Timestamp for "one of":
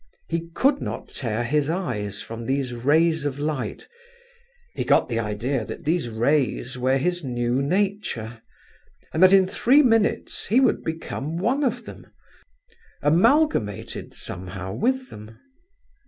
11.37-11.85